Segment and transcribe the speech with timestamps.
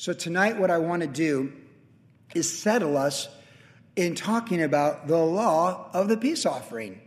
[0.00, 1.52] So, tonight, what I want to do
[2.32, 3.28] is settle us
[3.96, 7.00] in talking about the law of the peace offering.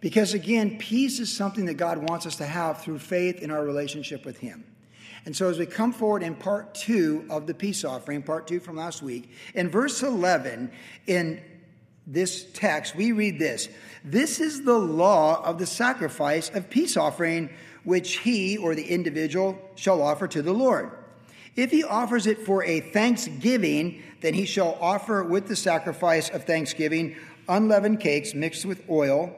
[0.00, 3.64] Because again, peace is something that God wants us to have through faith in our
[3.64, 4.64] relationship with Him.
[5.24, 8.58] And so, as we come forward in part two of the peace offering, part two
[8.58, 10.72] from last week, in verse 11,
[11.06, 11.40] in
[12.08, 13.68] this text, we read this
[14.02, 17.50] This is the law of the sacrifice of peace offering,
[17.84, 20.90] which he or the individual shall offer to the Lord.
[21.56, 26.44] If he offers it for a thanksgiving, then he shall offer with the sacrifice of
[26.44, 27.16] thanksgiving
[27.48, 29.34] unleavened cakes mixed with oil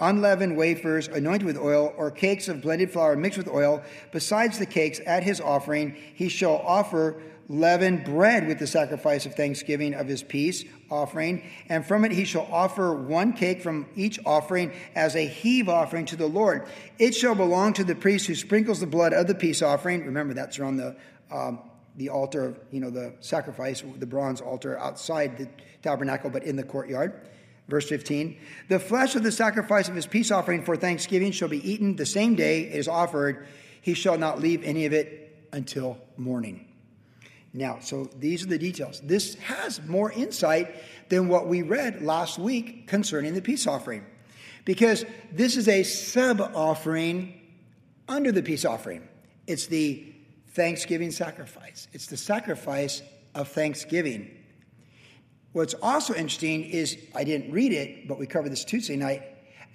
[0.00, 3.82] unleavened wafers anointed with oil, or cakes of blended flour mixed with oil.
[4.12, 9.34] Besides the cakes at his offering, he shall offer leavened bread with the sacrifice of
[9.34, 11.42] thanksgiving of his peace offering.
[11.70, 16.04] And from it he shall offer one cake from each offering as a heave offering
[16.06, 16.66] to the Lord.
[16.98, 20.04] It shall belong to the priest who sprinkles the blood of the peace offering.
[20.04, 20.96] Remember, that's around the.
[21.30, 21.60] Um,
[21.96, 25.48] the altar, you know, the sacrifice, the bronze altar outside the
[25.82, 27.28] tabernacle, but in the courtyard.
[27.68, 31.70] Verse 15 The flesh of the sacrifice of his peace offering for thanksgiving shall be
[31.70, 33.46] eaten the same day it is offered.
[33.82, 36.66] He shall not leave any of it until morning.
[37.52, 39.00] Now, so these are the details.
[39.00, 40.74] This has more insight
[41.08, 44.04] than what we read last week concerning the peace offering.
[44.64, 47.40] Because this is a sub offering
[48.06, 49.08] under the peace offering.
[49.46, 50.04] It's the
[50.58, 53.00] thanksgiving sacrifice, it's the sacrifice
[53.36, 54.28] of thanksgiving.
[55.52, 59.22] What's also interesting is I didn't read it, but we covered this Tuesday night.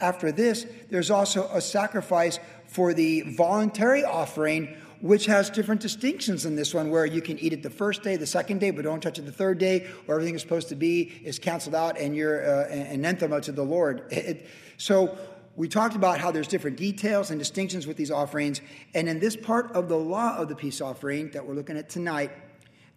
[0.01, 6.57] After this, there's also a sacrifice for the voluntary offering, which has different distinctions in
[6.57, 9.01] this one, where you can eat it the first day, the second day, but don't
[9.01, 12.13] touch it the third day, or everything is supposed to be is canceled out and
[12.13, 14.03] you're uh, anathema to the Lord.
[14.11, 15.17] It, so
[15.55, 18.61] we talked about how there's different details and distinctions with these offerings,
[18.95, 21.89] and in this part of the law of the peace offering that we're looking at
[21.89, 22.31] tonight,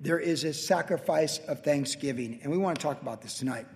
[0.00, 2.40] there is a sacrifice of thanksgiving.
[2.42, 3.66] And we want to talk about this tonight.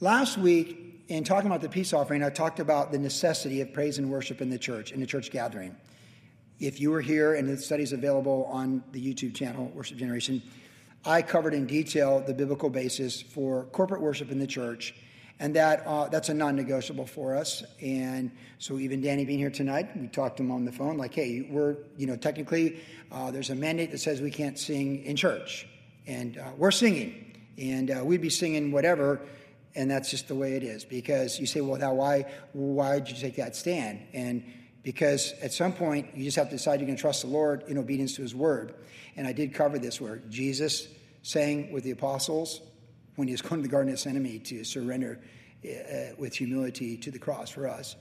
[0.00, 3.98] Last week, in talking about the peace offering, I talked about the necessity of praise
[3.98, 5.76] and worship in the church, in the church gathering.
[6.58, 10.42] If you were here and the study's available on the YouTube channel, Worship Generation,
[11.04, 14.94] I covered in detail the biblical basis for corporate worship in the church
[15.40, 17.64] and that uh, that's a non-negotiable for us.
[17.80, 21.14] And so even Danny being here tonight, we talked to him on the phone, like,
[21.14, 22.78] hey, we're you know technically
[23.10, 25.66] uh, there's a mandate that says we can't sing in church,
[26.06, 29.20] and uh, we're singing, and uh, we'd be singing whatever.
[29.76, 30.84] And that's just the way it is.
[30.84, 34.00] Because you say, well, now why why did you take that stand?
[34.12, 34.44] And
[34.82, 37.64] because at some point you just have to decide you're going to trust the Lord
[37.68, 38.74] in obedience to His word.
[39.16, 40.88] And I did cover this where Jesus
[41.22, 42.60] sang with the apostles
[43.20, 45.20] when he was going to the Garden of Gethsemane to surrender
[45.62, 47.94] uh, with humility to the cross for us.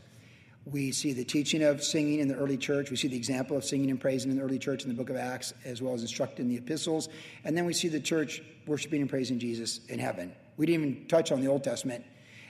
[0.65, 2.89] We see the teaching of singing in the early church.
[2.89, 5.09] We see the example of singing and praising in the early church in the book
[5.09, 7.09] of Acts, as well as instructed in the epistles.
[7.43, 10.33] And then we see the church worshiping and praising Jesus in heaven.
[10.55, 12.05] We didn't even touch on the Old Testament,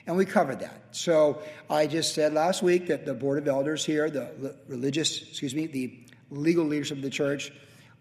[0.06, 0.80] and we covered that.
[0.92, 5.56] So I just said last week that the board of elders here, the religious, excuse
[5.56, 5.98] me, the
[6.30, 7.52] legal leadership of the church,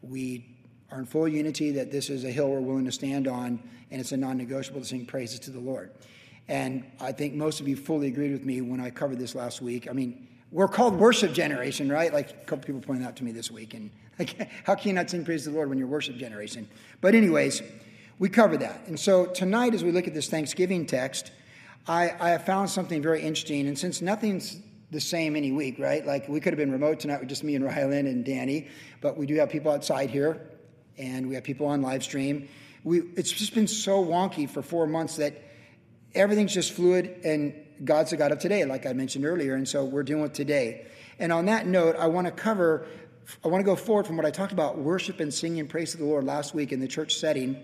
[0.03, 0.45] we
[0.91, 3.99] are in full unity that this is a hill we're willing to stand on, and
[3.99, 5.91] it's a non negotiable to sing praises to the Lord.
[6.47, 9.61] And I think most of you fully agreed with me when I covered this last
[9.61, 9.87] week.
[9.89, 12.11] I mean, we're called worship generation, right?
[12.11, 13.75] Like a couple people pointed out to me this week.
[13.75, 16.67] And like, how can you not sing praise to the Lord when you're worship generation?
[17.01, 17.61] But, anyways,
[18.17, 18.81] we covered that.
[18.87, 21.31] And so tonight, as we look at this Thanksgiving text,
[21.87, 23.67] I, I have found something very interesting.
[23.67, 24.59] And since nothing's
[24.91, 26.05] the same any week, right?
[26.05, 28.67] Like we could have been remote tonight with just me and Rylan and Danny,
[29.01, 30.41] but we do have people outside here
[30.97, 32.49] and we have people on live stream.
[32.83, 35.41] We, it's just been so wonky for four months that
[36.15, 37.53] everything's just fluid and
[37.83, 39.55] God's the God of today, like I mentioned earlier.
[39.55, 40.85] And so we're dealing with today.
[41.17, 42.87] And on that note, I want to cover,
[43.43, 45.97] I want to go forward from what I talked about worship and singing praise to
[45.97, 47.55] the Lord last week in the church setting.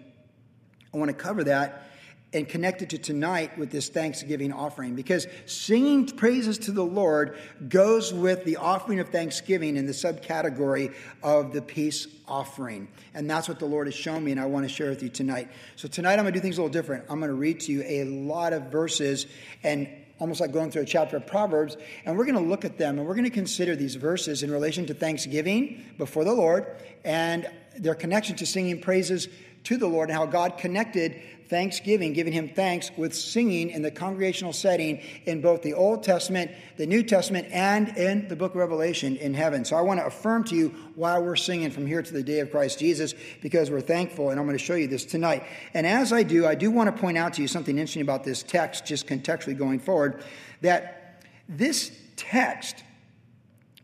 [0.93, 1.89] I want to cover that
[2.35, 7.37] and connected to tonight with this Thanksgiving offering because singing praises to the Lord
[7.69, 10.93] goes with the offering of thanksgiving in the subcategory
[11.23, 12.89] of the peace offering.
[13.13, 15.09] And that's what the Lord has shown me, and I want to share with you
[15.09, 15.49] tonight.
[15.77, 17.05] So, tonight I'm going to do things a little different.
[17.09, 19.27] I'm going to read to you a lot of verses
[19.63, 19.87] and
[20.19, 22.97] almost like going through a chapter of Proverbs, and we're going to look at them
[22.97, 26.67] and we're going to consider these verses in relation to thanksgiving before the Lord
[27.03, 29.27] and their connection to singing praises
[29.65, 33.91] to the Lord and how God connected thanksgiving, giving him thanks with singing in the
[33.91, 38.57] congregational setting in both the Old Testament, the New Testament, and in the book of
[38.57, 39.63] Revelation in heaven.
[39.63, 42.39] So I want to affirm to you why we're singing from here to the day
[42.39, 45.43] of Christ Jesus because we're thankful, and I'm going to show you this tonight.
[45.73, 48.23] And as I do, I do want to point out to you something interesting about
[48.23, 50.23] this text, just contextually going forward,
[50.61, 52.83] that this text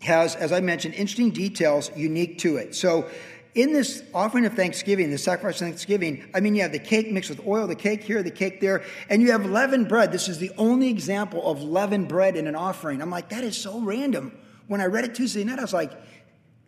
[0.01, 2.73] has, as I mentioned, interesting details unique to it.
[2.73, 3.07] So
[3.53, 7.11] in this offering of thanksgiving, the sacrifice of thanksgiving, I mean, you have the cake
[7.11, 10.11] mixed with oil, the cake here, the cake there, and you have leavened bread.
[10.11, 13.01] This is the only example of leavened bread in an offering.
[13.01, 14.37] I'm like, that is so random.
[14.67, 15.91] When I read it Tuesday night, I was like,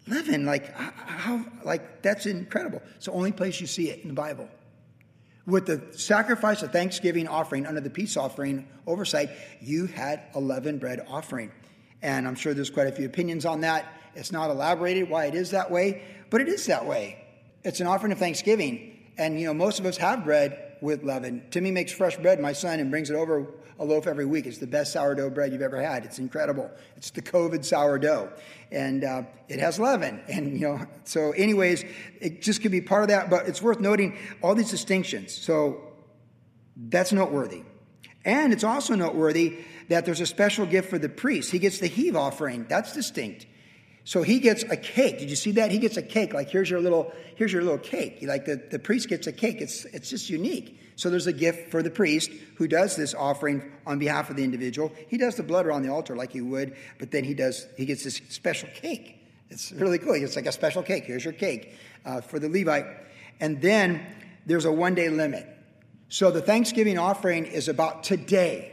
[0.08, 2.82] leaven, like, how, like, that's incredible.
[2.98, 4.50] It's the only place you see it in the Bible.
[5.46, 9.30] With the sacrifice of thanksgiving offering under the peace offering oversight,
[9.62, 11.52] you had a leavened bread offering.
[12.02, 13.86] And I'm sure there's quite a few opinions on that.
[14.16, 16.04] It's not elaborated why it is that way,
[16.34, 17.24] but it is that way.
[17.64, 18.98] It's an offering of thanksgiving.
[19.20, 21.44] And, you know, most of us have bread with leaven.
[21.52, 24.48] Timmy makes fresh bread, my son, and brings it over a loaf every week.
[24.48, 26.06] It's the best sourdough bread you've ever had.
[26.06, 26.72] It's incredible.
[26.98, 28.34] It's the COVID sourdough.
[28.72, 30.24] And uh, it has leaven.
[30.28, 31.86] And, you know, so, anyways,
[32.20, 33.30] it just could be part of that.
[33.30, 35.36] But it's worth noting all these distinctions.
[35.38, 35.84] So,
[36.76, 37.62] that's noteworthy.
[38.26, 39.60] And it's also noteworthy
[39.90, 41.52] that there's a special gift for the priest.
[41.52, 42.66] He gets the heave offering.
[42.68, 43.46] That's distinct.
[44.06, 45.20] So he gets a cake.
[45.20, 45.72] Did you see that?
[45.72, 46.34] He gets a cake.
[46.34, 48.20] Like here's your little, here's your little cake.
[48.22, 49.62] Like the, the priest gets a cake.
[49.62, 50.80] It's it's just unique.
[50.96, 54.44] So there's a gift for the priest who does this offering on behalf of the
[54.44, 54.92] individual.
[55.08, 57.86] He does the blood around the altar like he would, but then he does he
[57.86, 59.20] gets this special cake.
[59.50, 60.16] It's really cool.
[60.16, 61.06] It's like a special cake.
[61.06, 61.74] Here's your cake
[62.06, 62.86] uh, for the Levite,
[63.40, 64.06] and then
[64.46, 65.48] there's a one day limit.
[66.10, 68.72] So the Thanksgiving offering is about today.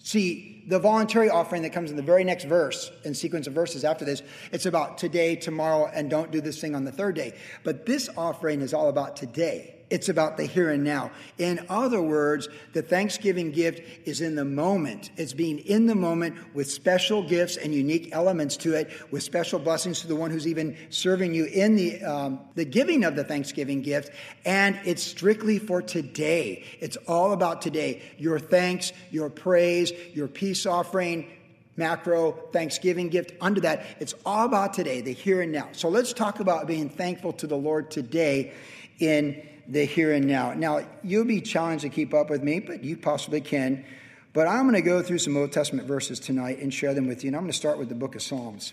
[0.00, 3.84] See, the voluntary offering that comes in the very next verse and sequence of verses
[3.84, 4.22] after this,
[4.52, 7.34] it's about today, tomorrow, and don't do this thing on the third day.
[7.62, 9.76] But this offering is all about today.
[9.94, 11.12] It's about the here and now.
[11.38, 15.12] In other words, the Thanksgiving gift is in the moment.
[15.16, 19.60] It's being in the moment with special gifts and unique elements to it, with special
[19.60, 23.22] blessings to the one who's even serving you in the, um, the giving of the
[23.22, 24.10] Thanksgiving gift.
[24.44, 26.64] And it's strictly for today.
[26.80, 28.02] It's all about today.
[28.18, 31.30] Your thanks, your praise, your peace offering,
[31.76, 36.12] macro thanksgiving gift under that it's all about today the here and now so let's
[36.12, 38.52] talk about being thankful to the lord today
[39.00, 40.52] in the here and now.
[40.54, 43.84] Now, you'll be challenged to keep up with me, but you possibly can.
[44.32, 47.22] But I'm going to go through some Old Testament verses tonight and share them with
[47.22, 47.28] you.
[47.28, 48.72] And I'm going to start with the book of Psalms.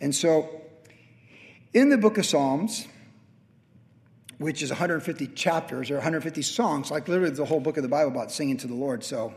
[0.00, 0.48] And so,
[1.72, 2.86] in the book of Psalms,
[4.38, 8.10] which is 150 chapters or 150 songs, like literally the whole book of the Bible
[8.10, 9.04] about singing to the Lord.
[9.04, 9.34] So,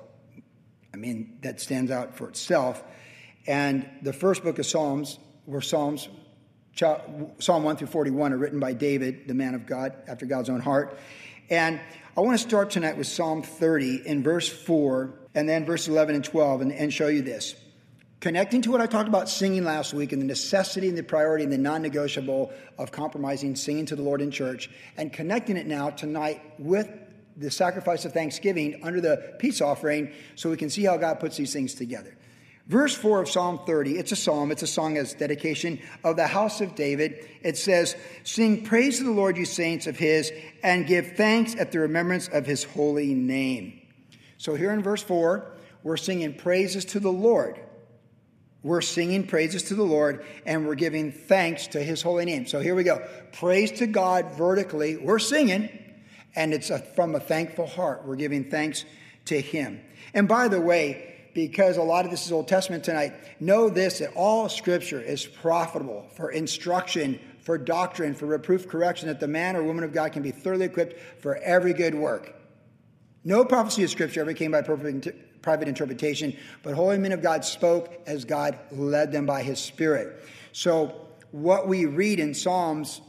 [0.94, 2.84] I mean, that stands out for itself.
[3.48, 6.08] And the first book of Psalms were Psalms
[6.76, 10.62] Psalm 1 through 41 are written by David, the man of God, after God's own
[10.62, 10.98] heart.
[11.50, 11.80] And
[12.16, 16.16] I want to start tonight with Psalm 30 in verse 4 and then verse 11
[16.16, 17.56] and 12 and, and show you this.
[18.22, 21.44] Connecting to what I talked about singing last week and the necessity and the priority
[21.44, 25.66] and the non negotiable of compromising singing to the Lord in church, and connecting it
[25.66, 26.88] now tonight with
[27.36, 31.38] the sacrifice of thanksgiving under the peace offering so we can see how God puts
[31.38, 32.16] these things together.
[32.72, 36.26] Verse 4 of Psalm 30, it's a psalm, it's a song as dedication of the
[36.26, 37.28] house of David.
[37.42, 40.32] It says, Sing praise to the Lord, you saints of his,
[40.64, 43.82] and give thanks at the remembrance of his holy name.
[44.38, 45.52] So here in verse 4,
[45.84, 47.60] we're singing praises to the Lord.
[48.64, 52.48] We're singing praises to the Lord and we're giving thanks to his holy name.
[52.48, 53.06] So here we go.
[53.34, 54.96] Praise to God vertically.
[54.96, 55.68] We're singing,
[56.38, 58.06] and it's from a thankful heart.
[58.06, 58.86] We're giving thanks
[59.26, 59.82] to him.
[60.14, 64.00] And by the way, because a lot of this is Old Testament tonight, know this
[64.00, 69.56] that all scripture is profitable for instruction, for doctrine, for reproof, correction, that the man
[69.56, 72.36] or woman of God can be thoroughly equipped for every good work.
[73.24, 78.02] No prophecy of scripture ever came by private interpretation, but holy men of God spoke
[78.08, 80.24] as God led them by his Spirit.
[80.54, 83.02] So, what we read in Psalms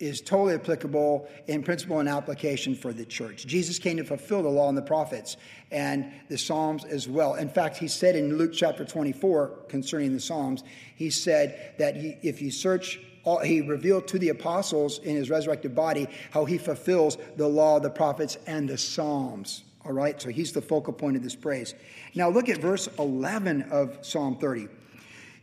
[0.00, 3.46] is totally applicable in principle and application for the church.
[3.46, 5.36] Jesus came to fulfill the law and the prophets
[5.70, 7.34] and the Psalms as well.
[7.34, 10.64] In fact, he said in Luke chapter 24 concerning the Psalms,
[10.96, 15.28] he said that he, if you search, all, he revealed to the apostles in his
[15.28, 19.64] resurrected body how he fulfills the law, the prophets, and the Psalms.
[19.84, 21.74] All right, so he's the focal point of this praise.
[22.14, 24.68] Now look at verse 11 of Psalm 30.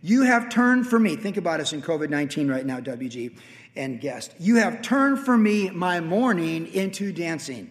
[0.01, 1.15] You have turned for me.
[1.15, 3.37] Think about us in COVID 19 right now, WG
[3.75, 4.33] and guest.
[4.39, 7.69] You have turned for me my mourning into dancing.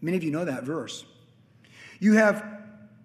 [0.00, 1.04] Many of you know that verse.
[1.98, 2.44] You have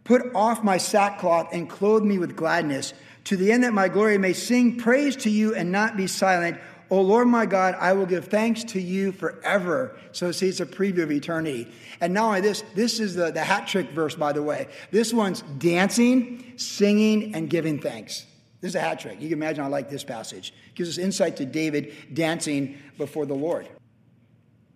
[0.03, 2.93] put off my sackcloth and clothed me with gladness,
[3.25, 6.59] to the end that my glory may sing praise to you and not be silent.
[6.89, 9.95] O Lord my God, I will give thanks to you forever.
[10.11, 11.71] So see, it's a preview of eternity.
[12.01, 14.67] And only this, this is the, the hat trick verse, by the way.
[14.89, 18.25] This one's dancing, singing, and giving thanks.
[18.61, 19.21] This is a hat trick.
[19.21, 20.53] You can imagine I like this passage.
[20.67, 23.67] It gives us insight to David dancing before the Lord.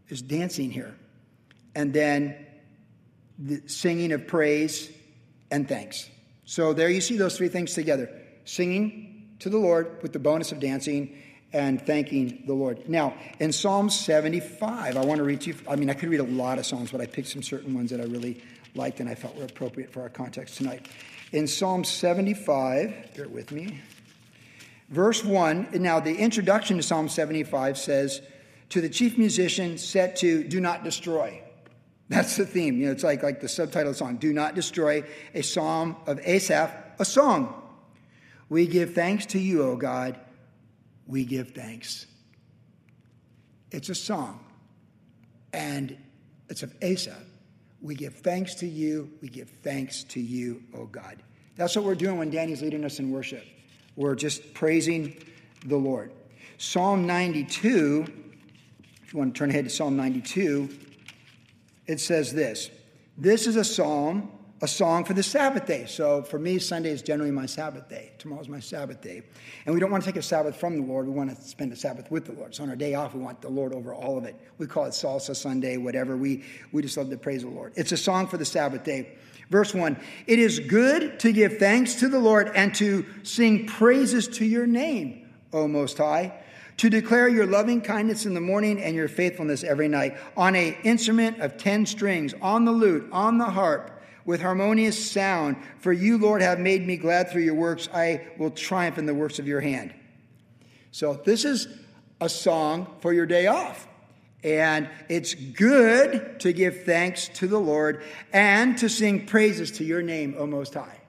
[0.07, 0.95] There's dancing here.
[1.75, 2.45] And then
[3.39, 4.91] the singing of praise
[5.51, 6.09] and thanks.
[6.45, 8.09] So there you see those three things together
[8.45, 11.17] singing to the Lord with the bonus of dancing,
[11.53, 12.89] and thanking the Lord.
[12.89, 16.23] Now, in Psalm 75, I want to read you, I mean, I could read a
[16.23, 18.41] lot of Psalms, but I picked some certain ones that I really
[18.73, 20.87] liked and I felt were appropriate for our context tonight.
[21.33, 23.81] In Psalm 75, bear with me,
[24.87, 28.21] verse 1, now the introduction to Psalm 75 says,
[28.69, 31.41] To the chief musician set to do not destroy.
[32.07, 32.79] That's the theme.
[32.79, 35.97] You know, it's like, like the subtitle of the song, Do Not Destroy, a psalm
[36.07, 37.61] of Asaph, a song.
[38.47, 40.17] We give thanks to you, O God
[41.07, 42.05] we give thanks.
[43.71, 44.39] It's a song,
[45.51, 45.97] and
[46.49, 47.17] it's of Asaph.
[47.83, 49.11] We give thanks to you.
[49.21, 51.21] We give thanks to you, oh God.
[51.57, 53.45] That's what we're doing when Danny's leading us in worship.
[53.97, 55.21] We're just praising
[55.65, 56.13] the Lord.
[56.57, 58.05] Psalm 92,
[59.03, 60.69] if you want to turn ahead to Psalm 92,
[61.85, 62.71] it says this
[63.17, 64.31] This is a psalm
[64.63, 65.85] a song for the Sabbath day.
[65.87, 68.13] So for me, Sunday is generally my Sabbath day.
[68.17, 69.21] Tomorrow's my Sabbath day.
[69.65, 71.05] And we don't want to take a Sabbath from the Lord.
[71.05, 72.55] We want to spend a Sabbath with the Lord.
[72.55, 74.39] So on our day off, we want the Lord over all of it.
[74.59, 76.15] We call it Salsa Sunday, whatever.
[76.15, 77.73] We, we just love to praise the Lord.
[77.75, 79.17] It's a song for the Sabbath day.
[79.49, 84.29] Verse 1 It is good to give thanks to the Lord and to sing praises
[84.29, 86.39] to your name, O Most High
[86.75, 90.75] to declare your loving kindness in the morning and your faithfulness every night on a
[90.83, 93.92] instrument of ten strings on the lute on the harp
[94.25, 95.57] with harmonious sound.
[95.79, 97.89] For you, Lord, have made me glad through your works.
[97.93, 99.93] I will triumph in the works of your hand.
[100.91, 101.67] So, this is
[102.21, 103.87] a song for your day off.
[104.43, 108.03] And it's good to give thanks to the Lord
[108.33, 110.99] and to sing praises to your name, O Most High.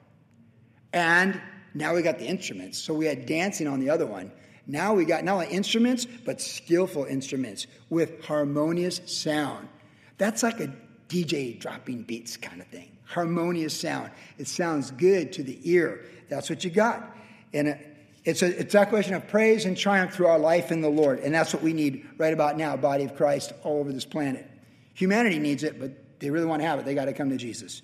[0.92, 1.40] And
[1.75, 2.78] now we got the instruments.
[2.78, 4.30] So we had dancing on the other one.
[4.68, 9.68] Now we got not only instruments, but skillful instruments with harmonious sound.
[10.16, 10.73] That's like a
[11.09, 14.11] DJ dropping beats kind of thing harmonious sound.
[14.39, 16.05] It sounds good to the ear.
[16.29, 17.17] That's what you got.
[17.53, 17.79] And
[18.25, 21.21] it's a, it's a question of praise and triumph through our life in the Lord.
[21.21, 24.51] And that's what we need right about now, body of Christ all over this planet.
[24.95, 26.85] Humanity needs it, but they really want to have it.
[26.85, 27.83] They got to come to Jesus.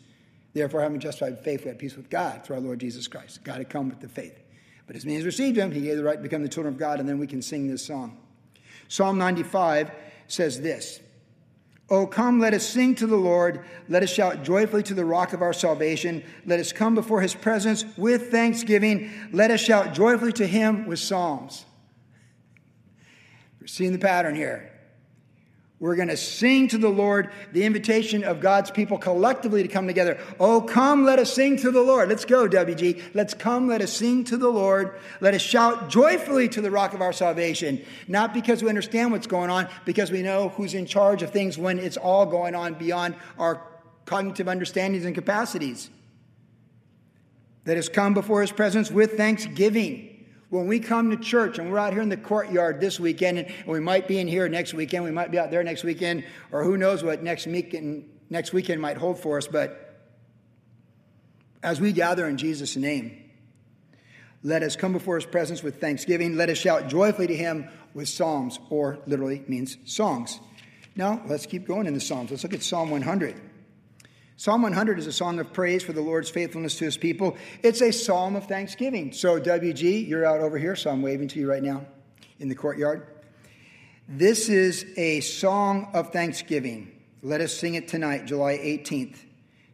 [0.52, 3.44] Therefore, having justified faith, we have peace with God through our Lord Jesus Christ.
[3.44, 4.38] Got to come with the faith.
[4.86, 6.80] But as many as received him, he gave the right to become the children of
[6.80, 8.18] God, and then we can sing this song.
[8.88, 9.90] Psalm 95
[10.26, 11.00] says this
[11.92, 13.64] Oh, come, let us sing to the Lord.
[13.88, 16.22] Let us shout joyfully to the rock of our salvation.
[16.46, 19.10] Let us come before his presence with thanksgiving.
[19.32, 21.64] Let us shout joyfully to him with psalms.
[23.60, 24.69] We're seeing the pattern here.
[25.80, 29.86] We're going to sing to the Lord the invitation of God's people collectively to come
[29.86, 30.18] together.
[30.38, 32.10] Oh, come, let us sing to the Lord.
[32.10, 33.02] Let's go, WG.
[33.14, 35.00] Let's come, let us sing to the Lord.
[35.22, 37.82] Let us shout joyfully to the rock of our salvation.
[38.06, 41.56] Not because we understand what's going on, because we know who's in charge of things
[41.56, 43.66] when it's all going on beyond our
[44.04, 45.88] cognitive understandings and capacities.
[47.64, 50.09] Let us come before his presence with thanksgiving.
[50.50, 53.66] When we come to church and we're out here in the courtyard this weekend, and
[53.66, 56.64] we might be in here next weekend, we might be out there next weekend, or
[56.64, 59.86] who knows what next weekend, next weekend might hold for us, but
[61.62, 63.30] as we gather in Jesus' name,
[64.42, 66.36] let us come before his presence with thanksgiving.
[66.36, 70.40] Let us shout joyfully to him with psalms, or literally means songs.
[70.96, 72.30] Now, let's keep going in the Psalms.
[72.30, 73.40] Let's look at Psalm 100.
[74.40, 77.36] Psalm 100 is a song of praise for the Lord's faithfulness to his people.
[77.62, 79.12] It's a psalm of thanksgiving.
[79.12, 81.84] So, WG, you're out over here, so I'm waving to you right now
[82.38, 83.06] in the courtyard.
[84.08, 86.90] This is a song of thanksgiving.
[87.22, 89.18] Let us sing it tonight, July 18th.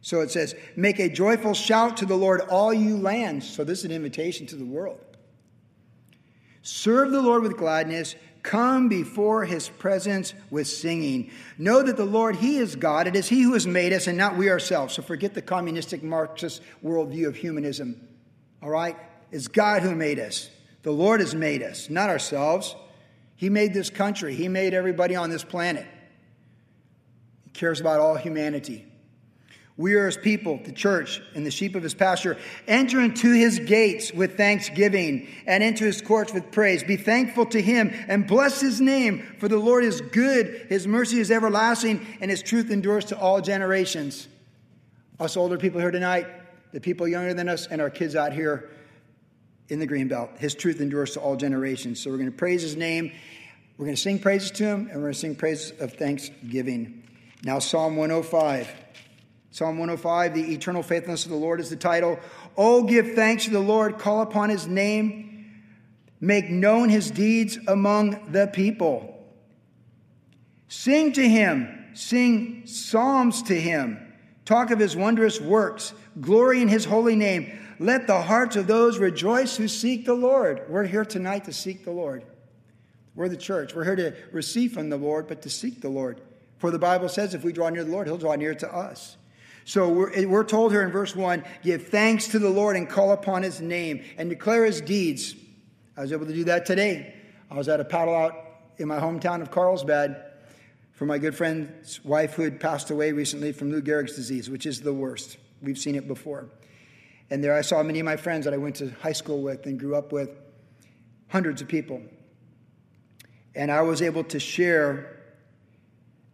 [0.01, 3.49] So it says, Make a joyful shout to the Lord, all you lands.
[3.49, 4.99] So this is an invitation to the world.
[6.61, 8.17] Serve the Lord with gladness.
[8.47, 11.31] Come before his presence with singing.
[11.57, 13.05] Know that the Lord, he is God.
[13.05, 14.93] It is he who has made us and not we ourselves.
[14.93, 18.07] So forget the communistic Marxist worldview of humanism.
[18.63, 18.95] All right?
[19.33, 20.49] It's God who made us.
[20.83, 22.73] The Lord has made us, not ourselves.
[23.35, 25.85] He made this country, he made everybody on this planet.
[27.43, 28.85] He cares about all humanity.
[29.77, 32.37] We are his people, the church, and the sheep of his pasture.
[32.67, 36.83] Enter into his gates with thanksgiving and into his courts with praise.
[36.83, 40.65] Be thankful to him and bless his name, for the Lord is good.
[40.67, 44.27] His mercy is everlasting, and his truth endures to all generations.
[45.19, 46.25] Us older people here tonight,
[46.71, 48.71] the people younger than us, and our kids out here
[49.69, 50.31] in the green belt.
[50.39, 52.01] His truth endures to all generations.
[52.01, 53.11] So we're going to praise his name.
[53.77, 57.03] We're going to sing praises to him, and we're going to sing praises of thanksgiving.
[57.43, 58.67] Now, Psalm 105.
[59.57, 62.19] Psalm 105, the eternal faithfulness of the Lord is the title.
[62.55, 65.63] Oh, give thanks to the Lord, call upon his name,
[66.21, 69.17] make known his deeds among the people.
[70.67, 74.13] Sing to him, sing psalms to him,
[74.45, 77.51] talk of his wondrous works, glory in his holy name.
[77.79, 80.69] Let the hearts of those rejoice who seek the Lord.
[80.69, 82.23] We're here tonight to seek the Lord.
[83.15, 83.73] We're the church.
[83.73, 86.21] We're here to receive from the Lord, but to seek the Lord.
[86.59, 89.17] For the Bible says if we draw near the Lord, he'll draw near to us.
[89.67, 93.11] So we're, we're told here in verse 1 give thanks to the Lord and call
[93.11, 95.35] upon his name and declare his deeds.
[95.97, 97.13] I was able to do that today.
[97.51, 98.33] I was at a paddle out
[98.77, 100.23] in my hometown of Carlsbad
[100.93, 104.65] for my good friend's wife who had passed away recently from Lou Gehrig's disease, which
[104.65, 105.35] is the worst.
[105.61, 106.47] We've seen it before.
[107.29, 109.65] And there I saw many of my friends that I went to high school with
[109.65, 110.29] and grew up with,
[111.27, 112.01] hundreds of people.
[113.53, 115.23] And I was able to share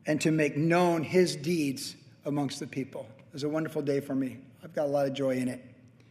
[0.06, 3.08] and to make known his deeds amongst the people.
[3.34, 4.38] It was a wonderful day for me.
[4.64, 5.60] I've got a lot of joy in it.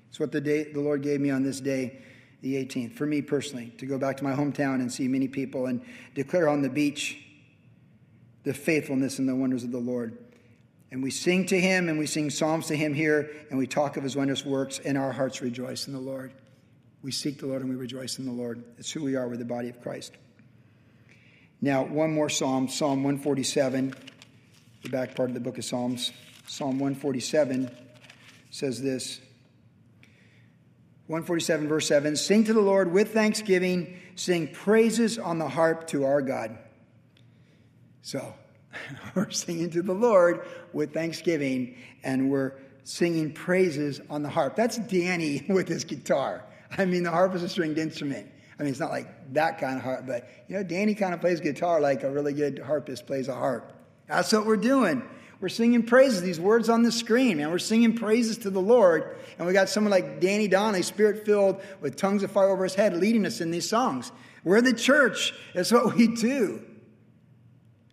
[0.09, 2.03] It's what the day the Lord gave me on this day,
[2.41, 5.67] the 18th, for me personally, to go back to my hometown and see many people
[5.67, 5.83] and
[6.15, 7.25] declare on the beach
[8.43, 10.19] the faithfulness and the wonders of the Lord.
[10.91, 13.97] And we sing to him and we sing psalms to him here and we talk
[13.97, 16.33] of his wondrous works and our hearts rejoice in the Lord.
[17.03, 18.65] We seek the Lord and we rejoice in the Lord.
[18.79, 19.29] It's who we are.
[19.29, 20.17] We're the body of Christ.
[21.61, 23.95] Now, one more psalm, Psalm 147,
[24.83, 26.11] the back part of the book of Psalms.
[26.47, 27.71] Psalm 147
[28.51, 29.21] says this
[31.07, 36.05] 147, verse 7 Sing to the Lord with thanksgiving, sing praises on the harp to
[36.05, 36.59] our God.
[38.03, 38.35] So,
[39.15, 42.53] we're singing to the Lord with thanksgiving, and we're
[42.85, 44.57] singing praises on the harp.
[44.57, 46.45] That's Danny with his guitar.
[46.77, 48.31] I mean, the harp is a stringed instrument.
[48.59, 51.21] I mean, it's not like that kind of harp, but you know, Danny kind of
[51.21, 53.73] plays guitar like a really good harpist plays a harp.
[54.09, 55.03] That's what we're doing.
[55.43, 57.51] We're singing praises, these words on the screen, man.
[57.51, 59.17] We're singing praises to the Lord.
[59.37, 62.77] And we got someone like Danny Donnelly, spirit filled with tongues of fire over his
[62.77, 64.13] head, leading us in these songs.
[64.45, 65.35] We're the church.
[65.53, 66.65] That's what we do.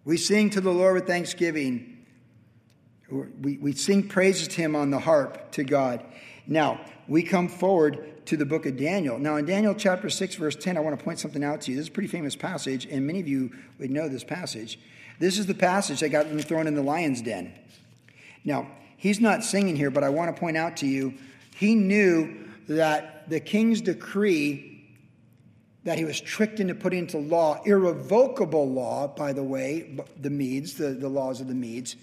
[0.05, 2.05] We sing to the Lord with thanksgiving.
[3.09, 6.05] We, we sing praises to him on the harp to God.
[6.45, 9.17] Now, we come forward to the book of Daniel.
[9.17, 11.77] Now, in Daniel chapter 6, verse 10, I want to point something out to you.
[11.77, 14.77] This is a pretty famous passage, and many of you would know this passage.
[15.19, 17.53] This is the passage that got him thrown in the lion's den.
[18.43, 21.13] Now, he's not singing here, but I want to point out to you,
[21.55, 24.69] he knew that the king's decree
[25.83, 30.75] that he was tricked into putting into law, irrevocable law, by the way, the Medes,
[30.75, 31.95] the, the laws of the Medes,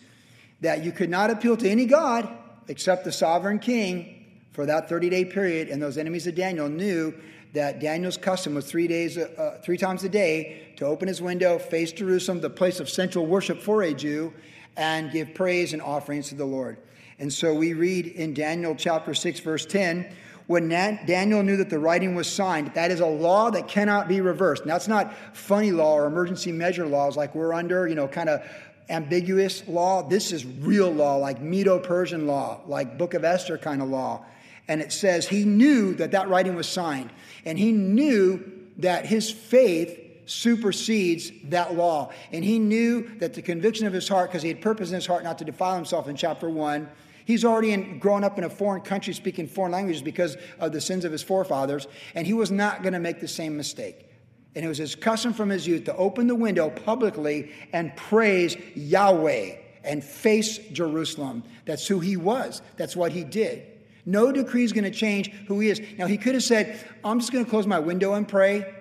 [0.60, 2.28] that you could not appeal to any God
[2.68, 5.68] except the sovereign king for that 30 day period.
[5.68, 7.14] And those enemies of Daniel knew
[7.56, 11.58] that Daniel's custom was three days, uh, three times a day to open his window,
[11.58, 14.34] face Jerusalem, the place of central worship for a Jew,
[14.76, 16.76] and give praise and offerings to the Lord.
[17.18, 20.06] And so we read in Daniel chapter 6, verse 10,
[20.48, 24.20] when Daniel knew that the writing was signed, that is a law that cannot be
[24.20, 24.66] reversed.
[24.66, 28.28] Now, that's not funny law or emergency measure laws like we're under, you know, kind
[28.28, 28.42] of
[28.90, 30.06] ambiguous law.
[30.06, 34.26] This is real law, like Medo Persian law, like Book of Esther kind of law.
[34.68, 37.10] And it says he knew that that writing was signed,
[37.46, 38.44] and he knew
[38.78, 42.10] that his faith supersedes that law.
[42.32, 45.06] And he knew that the conviction of his heart, because he had purpose in his
[45.06, 46.88] heart not to defile himself in chapter 1,
[47.26, 50.80] He's already in, grown up in a foreign country speaking foreign languages because of the
[50.80, 54.08] sins of his forefathers, and he was not going to make the same mistake.
[54.54, 58.56] And it was his custom from his youth to open the window publicly and praise
[58.76, 61.42] Yahweh and face Jerusalem.
[61.64, 63.75] That's who he was, that's what he did.
[64.06, 65.80] No decree is going to change who he is.
[65.98, 68.72] Now, he could have said, I'm just going to close my window and pray.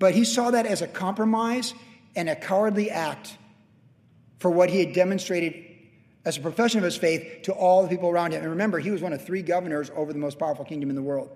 [0.00, 1.72] But he saw that as a compromise
[2.16, 3.38] and a cowardly act
[4.40, 5.54] for what he had demonstrated
[6.24, 8.40] as a profession of his faith to all the people around him.
[8.42, 11.02] And remember, he was one of three governors over the most powerful kingdom in the
[11.02, 11.30] world.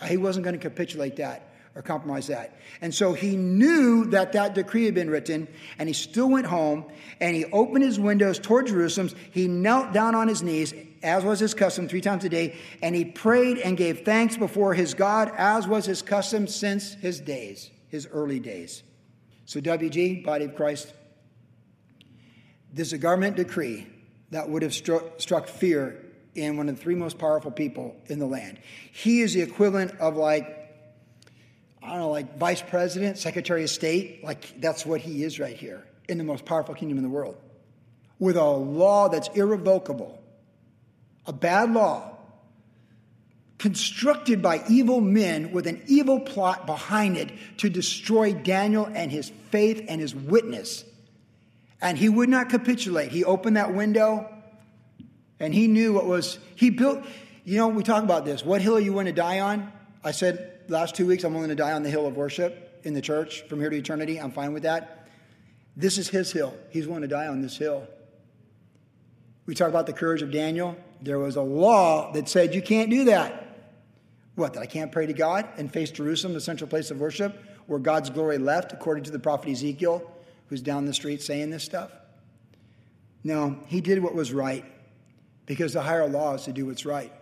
[0.00, 2.56] Uh, he wasn't going to capitulate that or compromise that.
[2.80, 6.84] And so he knew that that decree had been written, and he still went home
[7.20, 9.10] and he opened his windows toward Jerusalem.
[9.32, 10.72] He knelt down on his knees,
[11.04, 14.74] as was his custom, three times a day, and he prayed and gave thanks before
[14.74, 18.82] his God, as was his custom since his days, his early days.
[19.44, 20.92] So, WG, body of Christ,
[22.72, 23.86] this is a government decree
[24.30, 28.18] that would have struck, struck fear in one of the three most powerful people in
[28.18, 28.58] the land.
[28.90, 30.46] He is the equivalent of like,
[31.82, 34.24] I don't know, like vice president, secretary of state.
[34.24, 37.36] Like that's what he is right here in the most powerful kingdom in the world.
[38.18, 40.20] With a law that's irrevocable,
[41.26, 42.10] a bad law
[43.58, 49.30] constructed by evil men with an evil plot behind it to destroy Daniel and his
[49.50, 50.84] faith and his witness
[51.84, 53.12] and he would not capitulate.
[53.12, 54.26] He opened that window
[55.38, 57.04] and he knew what was, he built,
[57.44, 58.42] you know, we talk about this.
[58.42, 59.70] What hill are you willing to die on?
[60.02, 62.94] I said last two weeks, I'm willing to die on the hill of worship in
[62.94, 64.18] the church from here to eternity.
[64.18, 65.08] I'm fine with that.
[65.76, 66.54] This is his hill.
[66.70, 67.86] He's willing to die on this hill.
[69.46, 70.76] We talk about the courage of Daniel.
[71.02, 73.42] There was a law that said you can't do that.
[74.36, 77.40] What, that I can't pray to God and face Jerusalem, the central place of worship,
[77.66, 80.10] where God's glory left, according to the prophet Ezekiel,
[80.48, 81.92] who's down the street saying this stuff?
[83.22, 84.64] No, he did what was right
[85.46, 87.12] because the higher law is to do what's right.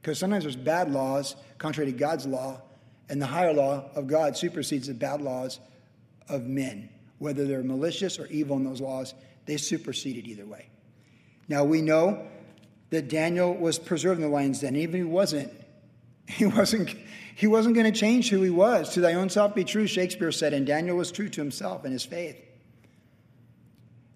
[0.00, 2.60] Because sometimes there's bad laws contrary to God's law,
[3.08, 5.60] and the higher law of God supersedes the bad laws
[6.28, 6.88] of men.
[7.18, 9.14] Whether they're malicious or evil in those laws,
[9.46, 10.68] they superseded either way.
[11.52, 12.26] Now we know
[12.88, 14.74] that Daniel was preserved in the lion's den.
[14.74, 15.52] Even if he wasn't,
[16.26, 16.96] he wasn't,
[17.34, 18.94] he wasn't going to change who he was.
[18.94, 21.92] To thy own self be true, Shakespeare said, and Daniel was true to himself and
[21.92, 22.40] his faith.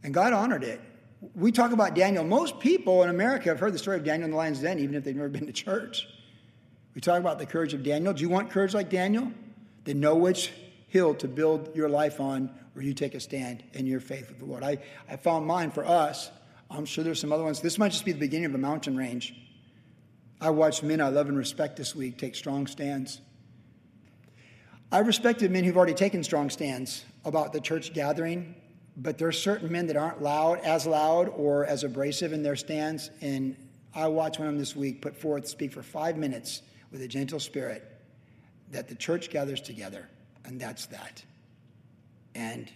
[0.03, 0.81] And God honored it.
[1.35, 2.25] We talk about Daniel.
[2.25, 4.95] Most people in America have heard the story of Daniel in the lion's den, even
[4.95, 6.09] if they've never been to church.
[6.95, 8.15] We talk about the courage of Daniel.
[8.15, 9.31] Do you want courage like Daniel?
[9.85, 10.53] Then know which
[10.89, 14.39] hill to build your life on where you take a stand in your faith with
[14.39, 14.65] the Lord.
[14.65, 16.31] I, I found mine for us.
[16.71, 17.61] I'm sure there's some other ones.
[17.61, 19.35] This might just be the beginning of a mountain range.
[20.41, 23.21] I watched men I love and respect this week take strong stands.
[24.93, 28.55] I respected men who've already taken strong stands about the church gathering,
[28.97, 32.57] but there are certain men that aren't loud, as loud or as abrasive in their
[32.57, 33.11] stands.
[33.21, 33.57] And
[33.95, 37.09] I watched one of them this week put forth, speak for five minutes with a
[37.09, 37.85] gentle spirit
[38.71, 40.09] that the church gathers together,
[40.45, 41.25] and that's that.
[42.35, 42.71] And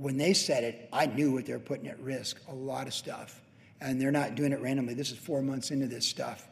[0.00, 2.94] when they said it, I knew what they were putting at risk a lot of
[2.94, 3.38] stuff.
[3.82, 4.94] And they're not doing it randomly.
[4.94, 6.48] This is four months into this stuff.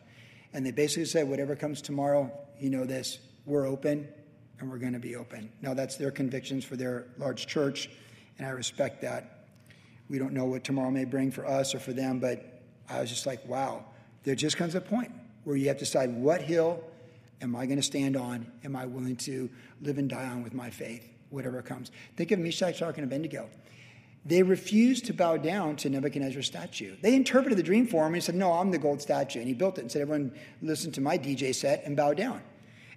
[0.52, 2.30] And they basically said, whatever comes tomorrow,
[2.60, 4.06] you know this, we're open
[4.60, 5.50] and we're going to be open.
[5.62, 7.88] Now, that's their convictions for their large church,
[8.36, 9.46] and I respect that.
[10.10, 13.08] We don't know what tomorrow may bring for us or for them, but I was
[13.08, 13.84] just like, wow,
[14.24, 15.12] there just comes a point
[15.44, 16.84] where you have to decide what hill
[17.40, 18.50] am I going to stand on?
[18.62, 19.48] Am I willing to
[19.80, 21.08] live and die on with my faith?
[21.30, 21.90] Whatever comes.
[22.16, 23.48] Think of Meshach, Shadrach, and Abednego.
[24.24, 26.96] They refused to bow down to Nebuchadnezzar's statue.
[27.00, 29.38] They interpreted the dream for him and said, No, I'm the gold statue.
[29.38, 32.42] And he built it and said, Everyone listen to my DJ set and bow down.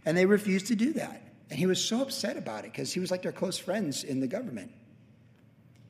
[0.06, 1.22] And they refused to do that.
[1.50, 4.20] And he was so upset about it because he was like their close friends in
[4.20, 4.72] the government.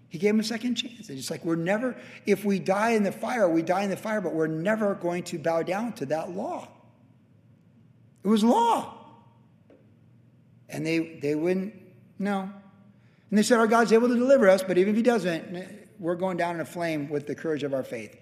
[0.09, 1.07] He gave them a second chance.
[1.07, 3.95] And it's like, we're never, if we die in the fire, we die in the
[3.95, 6.67] fire, but we're never going to bow down to that law.
[8.23, 8.93] It was law.
[10.67, 11.73] And they, they wouldn't
[12.21, 12.41] no.
[12.41, 16.15] And they said, Our God's able to deliver us, but even if He doesn't, we're
[16.15, 18.17] going down in a flame with the courage of our faith.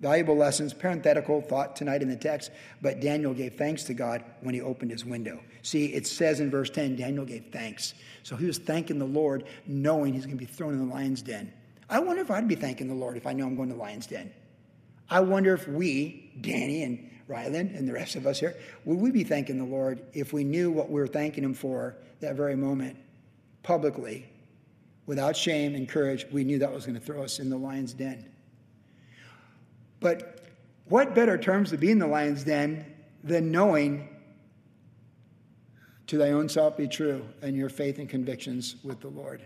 [0.00, 2.50] Valuable lessons, parenthetical thought tonight in the text,
[2.82, 5.40] but Daniel gave thanks to God when he opened his window.
[5.62, 7.94] See, it says in verse 10, Daniel gave thanks.
[8.22, 11.22] So he was thanking the Lord, knowing he's going to be thrown in the lion's
[11.22, 11.52] den.
[11.88, 13.80] I wonder if I'd be thanking the Lord if I know I'm going to the
[13.80, 14.32] lion's den.
[15.08, 19.10] I wonder if we, Danny and Ryland and the rest of us here, would we
[19.10, 22.56] be thanking the Lord if we knew what we were thanking him for that very
[22.56, 22.96] moment
[23.64, 24.30] publicly,
[25.06, 27.92] without shame and courage, we knew that was going to throw us in the lion's
[27.92, 28.30] den.
[29.98, 30.44] But
[30.84, 32.84] what better terms to be in the lion's den
[33.24, 34.08] than knowing
[36.06, 39.42] to thy own self be true and your faith and convictions with the Lord?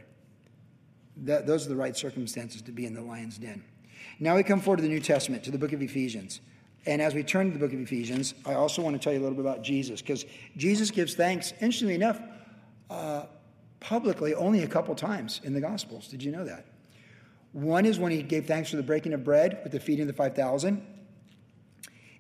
[1.25, 3.65] That, those are the right circumstances to be in the lion's den.
[4.21, 6.41] Now we come forward to the New Testament, to the book of Ephesians.
[6.87, 9.21] And as we turn to the book of Ephesians, I also want to tell you
[9.21, 10.25] a little bit about Jesus, because
[10.57, 12.21] Jesus gives thanks, interestingly enough,
[12.91, 13.27] uh,
[13.81, 16.09] publicly only a couple times in the Gospels.
[16.09, 16.67] Did you know that?
[17.53, 20.09] One is when he gave thanks for the breaking of bread with the feeding of
[20.09, 20.85] the 5,000.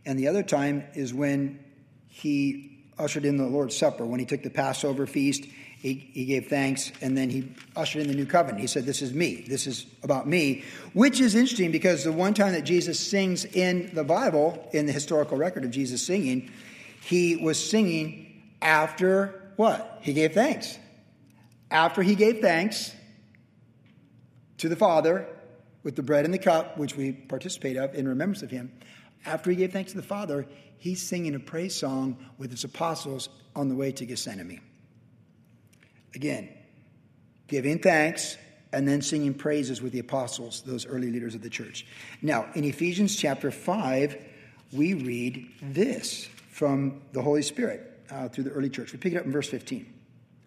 [0.06, 1.62] And the other time is when
[2.08, 5.44] he ushered in the Lord's Supper, when he took the Passover feast.
[5.44, 8.60] He, he gave thanks and then he ushered in the new covenant.
[8.60, 9.44] He said, This is me.
[9.46, 13.94] This is about me, which is interesting because the one time that Jesus sings in
[13.94, 16.50] the Bible, in the historical record of Jesus singing,
[17.00, 20.00] he was singing after what?
[20.02, 20.78] He gave thanks
[21.70, 22.94] after he gave thanks
[24.58, 25.26] to the Father
[25.82, 28.72] with the bread and the cup, which we participate of in remembrance of him,
[29.26, 30.46] after he gave thanks to the Father,
[30.78, 34.60] he's singing a praise song with his apostles on the way to Gethsemane.
[36.14, 36.48] Again,
[37.46, 38.36] giving thanks
[38.72, 41.86] and then singing praises with the apostles, those early leaders of the church.
[42.22, 44.16] Now, in Ephesians chapter 5,
[44.72, 48.92] we read this from the Holy Spirit uh, through the early church.
[48.92, 49.86] We pick it up in verse 15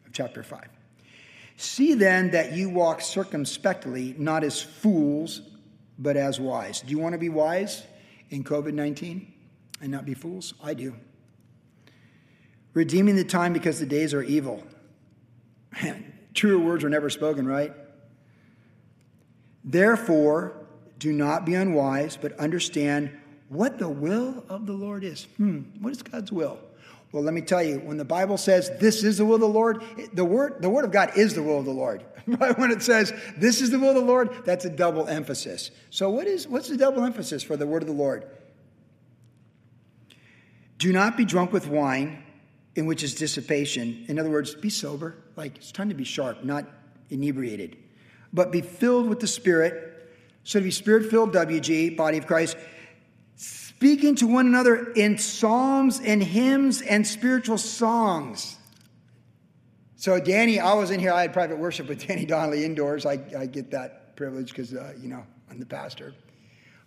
[0.06, 0.81] of chapter 5.
[1.62, 5.42] See then that you walk circumspectly, not as fools,
[6.00, 6.82] but as wise.
[6.82, 7.84] Do you want to be wise
[8.32, 9.32] in COVID 19
[9.80, 10.56] and not be fools?
[10.64, 10.96] I do.
[12.74, 14.64] Redeeming the time because the days are evil.
[15.84, 17.72] Man, truer words were never spoken, right?
[19.64, 20.66] Therefore,
[20.98, 23.16] do not be unwise, but understand
[23.50, 25.26] what the will of the Lord is.
[25.38, 26.58] Hmm, what is God's will?
[27.12, 29.48] Well, let me tell you, when the Bible says this is the will of the
[29.48, 32.06] Lord, the word, the word of God is the will of the Lord.
[32.28, 35.72] But when it says this is the will of the Lord, that's a double emphasis.
[35.90, 38.26] So what is what's the double emphasis for the word of the Lord?
[40.78, 42.24] Do not be drunk with wine,
[42.76, 44.06] in which is dissipation.
[44.08, 45.18] In other words, be sober.
[45.36, 46.66] Like it's time to be sharp, not
[47.10, 47.78] inebriated.
[48.32, 49.92] But be filled with the Spirit.
[50.44, 52.58] So to be spirit filled, WG, body of Christ,
[53.82, 58.56] speaking to one another in psalms and hymns and spiritual songs.
[59.96, 63.08] So, Danny, I was in here, I had private worship with Danny Donnelly indoors.
[63.08, 66.14] I, I get that privilege because, uh, you know, I'm the pastor.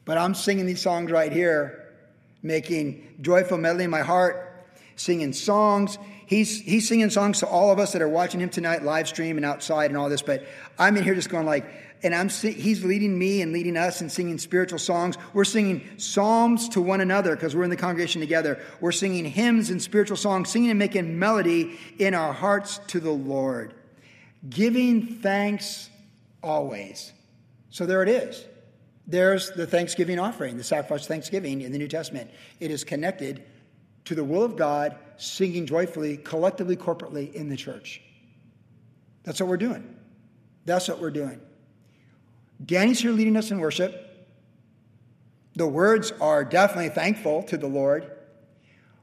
[0.04, 1.96] But I'm singing these songs right here,
[2.44, 4.53] making joyful melody in my heart,
[4.96, 5.98] singing songs.
[6.26, 9.36] He's, he's singing songs to all of us that are watching him tonight, live stream
[9.36, 10.22] and outside and all this.
[10.22, 10.44] But
[10.78, 11.66] I'm in here just going like,
[12.02, 15.16] and I'm he's leading me and leading us and singing spiritual songs.
[15.32, 18.60] We're singing psalms to one another because we're in the congregation together.
[18.80, 23.10] We're singing hymns and spiritual songs, singing and making melody in our hearts to the
[23.10, 23.72] Lord,
[24.48, 25.88] giving thanks
[26.42, 27.12] always.
[27.70, 28.44] So there it is.
[29.06, 32.30] There's the Thanksgiving offering, the sacrifice of Thanksgiving in the New Testament.
[32.60, 33.42] It is connected
[34.06, 38.02] to the will of God, singing joyfully, collectively, corporately in the church.
[39.22, 39.96] That's what we're doing.
[40.66, 41.40] That's what we're doing.
[42.64, 44.00] Danny's here leading us in worship.
[45.54, 48.10] The words are definitely thankful to the Lord.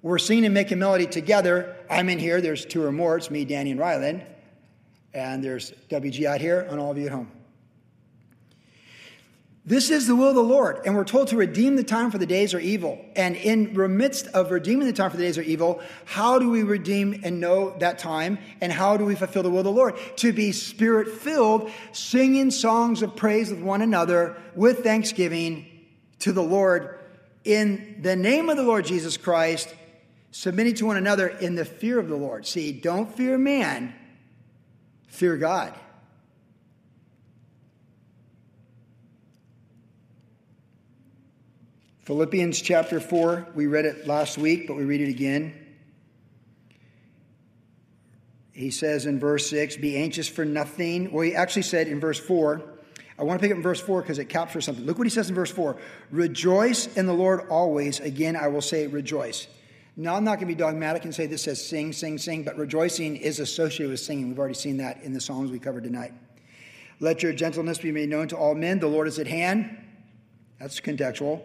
[0.01, 1.75] We're singing and making melody together.
[1.89, 2.41] I'm in here.
[2.41, 3.17] There's two or more.
[3.17, 4.25] It's me, Danny, and Ryland.
[5.13, 7.31] And there's WG out here, and all of you at home.
[9.71, 12.17] This is the will of the Lord, and we're told to redeem the time for
[12.17, 12.99] the days are evil.
[13.15, 16.49] And in the midst of redeeming the time for the days are evil, how do
[16.49, 18.37] we redeem and know that time?
[18.59, 19.97] And how do we fulfill the will of the Lord?
[20.17, 25.65] To be spirit filled, singing songs of praise with one another with thanksgiving
[26.19, 26.99] to the Lord
[27.45, 29.73] in the name of the Lord Jesus Christ,
[30.31, 32.45] submitting to one another in the fear of the Lord.
[32.45, 33.95] See, don't fear man,
[35.07, 35.73] fear God.
[42.11, 45.53] Philippians chapter 4, we read it last week, but we read it again.
[48.51, 51.13] He says in verse 6, Be anxious for nothing.
[51.13, 52.61] Well, he actually said in verse 4,
[53.17, 54.85] I want to pick up in verse 4 because it captures something.
[54.85, 55.77] Look what he says in verse 4
[56.09, 58.01] Rejoice in the Lord always.
[58.01, 59.47] Again, I will say rejoice.
[59.95, 62.57] Now, I'm not going to be dogmatic and say this says sing, sing, sing, but
[62.57, 64.27] rejoicing is associated with singing.
[64.27, 66.11] We've already seen that in the Psalms we covered tonight.
[66.99, 68.79] Let your gentleness be made known to all men.
[68.79, 69.77] The Lord is at hand.
[70.59, 71.41] That's contextual.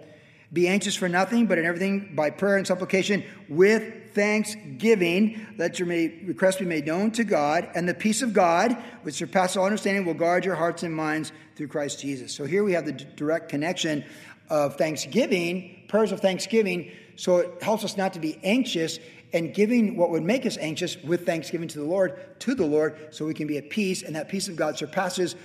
[0.57, 5.47] Be anxious for nothing, but in everything by prayer and supplication with thanksgiving.
[5.59, 9.59] Let your request be made known to God, and the peace of God, which surpasses
[9.59, 12.35] all understanding, will guard your hearts and minds through Christ Jesus.
[12.35, 14.03] So here we have the direct connection
[14.49, 16.91] of thanksgiving, prayers of thanksgiving.
[17.17, 18.99] So it helps us not to be anxious
[19.35, 23.13] and giving what would make us anxious with thanksgiving to the Lord, to the Lord,
[23.15, 25.37] so we can be at peace, and that peace of God surpasses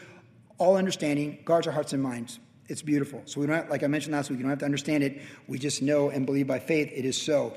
[0.57, 2.39] all understanding, guards our hearts and minds.
[2.71, 3.21] It's beautiful.
[3.25, 5.21] So we don't, have, like I mentioned last week, you don't have to understand it.
[5.45, 7.53] We just know and believe by faith it is so.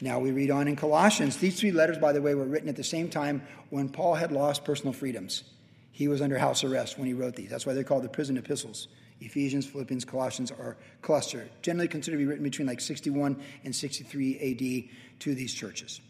[0.00, 1.36] Now we read on in Colossians.
[1.36, 4.32] These three letters, by the way, were written at the same time when Paul had
[4.32, 5.44] lost personal freedoms.
[5.92, 7.48] He was under house arrest when he wrote these.
[7.48, 8.88] That's why they're called the prison epistles.
[9.20, 14.90] Ephesians, Philippians, Colossians are clustered, generally considered to be written between like 61 and 63
[14.90, 16.00] AD to these churches.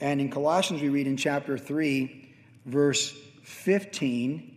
[0.00, 2.34] And in Colossians, we read in chapter 3,
[2.64, 4.54] verse 15.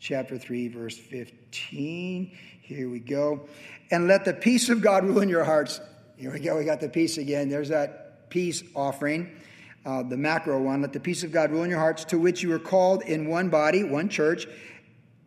[0.00, 2.36] Chapter 3, verse 15.
[2.64, 3.46] Here we go.
[3.90, 5.82] And let the peace of God rule in your hearts.
[6.16, 6.56] Here we go.
[6.56, 7.50] We got the peace again.
[7.50, 9.38] There's that peace offering,
[9.84, 10.80] uh, the macro one.
[10.80, 13.28] Let the peace of God rule in your hearts, to which you are called in
[13.28, 14.48] one body, one church,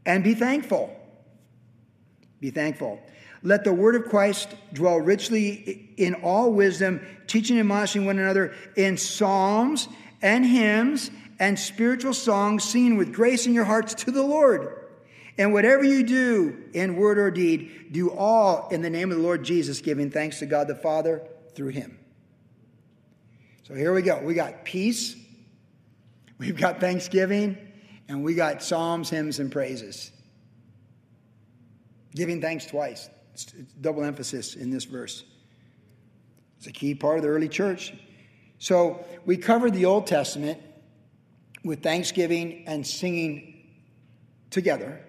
[0.04, 1.00] and be thankful.
[2.40, 3.00] Be thankful.
[3.44, 8.56] Let the word of Christ dwell richly in all wisdom, teaching and admonishing one another
[8.76, 9.88] in psalms
[10.24, 14.87] and hymns and spiritual songs, singing with grace in your hearts to the Lord.
[15.38, 19.24] And whatever you do in word or deed, do all in the name of the
[19.24, 21.22] Lord Jesus, giving thanks to God the Father
[21.54, 22.00] through him.
[23.64, 24.20] So here we go.
[24.20, 25.16] We got peace,
[26.40, 27.58] we've got thanksgiving,
[28.08, 30.12] and we got psalms, hymns, and praises.
[32.16, 33.10] Giving thanks twice.
[33.34, 33.46] It's,
[33.80, 35.24] double emphasis in this verse.
[36.58, 37.94] It's a key part of the early church.
[38.58, 40.60] So we covered the Old Testament
[41.64, 43.54] with thanksgiving and singing
[44.50, 45.04] together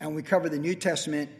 [0.00, 1.30] and we cover the New Testament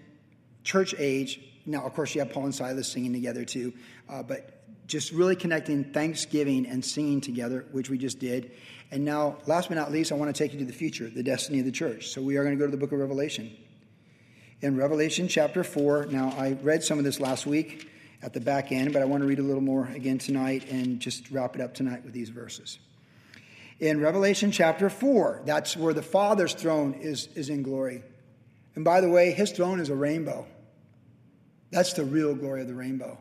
[0.64, 1.40] church age.
[1.64, 3.72] Now, of course, you have Paul and Silas singing together too,
[4.08, 8.52] uh, but just really connecting thanksgiving and singing together, which we just did.
[8.90, 11.22] And now, last but not least, I want to take you to the future, the
[11.22, 12.08] destiny of the church.
[12.08, 13.50] So we are going to go to the book of Revelation.
[14.62, 17.90] In Revelation chapter 4, now I read some of this last week
[18.22, 21.00] at the back end, but I want to read a little more again tonight and
[21.00, 22.78] just wrap it up tonight with these verses.
[23.80, 28.02] In Revelation chapter 4, that's where the Father's throne is, is in glory.
[28.76, 30.46] And by the way, his throne is a rainbow.
[31.70, 33.18] That's the real glory of the rainbow.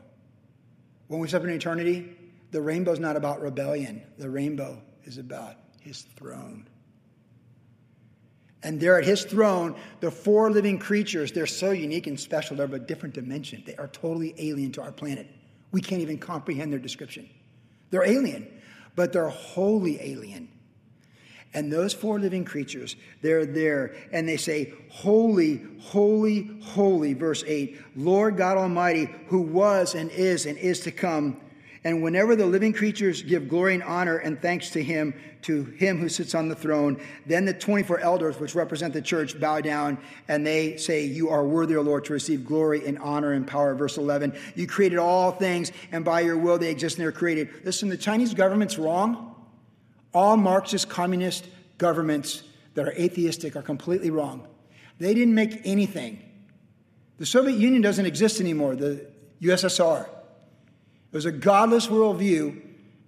[1.07, 2.15] When we step into eternity,
[2.51, 6.67] the rainbow is not about rebellion, the rainbow is about his throne.
[8.63, 12.57] And there at his throne, the four living creatures, they're so unique and special.
[12.57, 13.61] They're of a different dimension.
[13.63, 15.27] They are totally alien to our planet.
[15.71, 17.29] We can't even comprehend their description.
[17.91, 18.47] They're alien,
[18.95, 20.49] but they're wholly alien.
[21.55, 27.79] And those four living creatures, they're there and they say, Holy, holy, holy, verse 8,
[27.95, 31.39] Lord God Almighty, who was and is and is to come.
[31.85, 35.13] And whenever the living creatures give glory and honor and thanks to him,
[35.43, 39.39] to him who sits on the throne, then the 24 elders, which represent the church,
[39.39, 43.31] bow down and they say, You are worthy, O Lord, to receive glory and honor
[43.31, 43.75] and power.
[43.75, 47.49] Verse 11, You created all things, and by your will they exist and they're created.
[47.63, 49.34] Listen, the Chinese government's wrong.
[50.15, 51.45] All Marxist communist
[51.78, 52.41] governments
[52.73, 54.47] that are atheistic are completely wrong.
[54.97, 56.21] They didn't make anything.
[57.17, 59.08] The Soviet Union doesn't exist anymore, the
[59.41, 60.06] USSR.
[60.06, 60.10] It
[61.12, 62.62] was a godless worldview,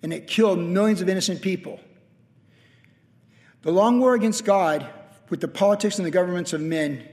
[0.04, 1.80] and it killed millions of innocent people.
[3.62, 4.86] The long war against God
[5.30, 7.08] with the politics and the governments of men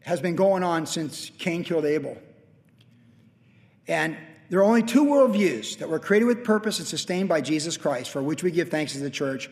[0.00, 2.18] has been going on since Cain killed Abel.
[3.88, 4.16] And
[4.48, 8.10] there are only two worldviews that were created with purpose and sustained by Jesus Christ,
[8.10, 9.50] for which we give thanks as the church,